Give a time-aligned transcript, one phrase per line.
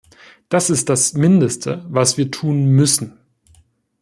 [0.49, 3.19] Das ist das Mindeste, was wir tun müssen.